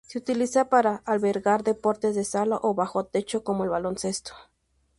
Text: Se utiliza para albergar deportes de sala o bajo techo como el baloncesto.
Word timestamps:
Se 0.07 0.17
utiliza 0.17 0.67
para 0.67 1.03
albergar 1.05 1.63
deportes 1.63 2.15
de 2.15 2.23
sala 2.23 2.57
o 2.63 2.73
bajo 2.73 3.05
techo 3.05 3.43
como 3.43 3.63
el 3.65 3.69
baloncesto. 3.69 4.33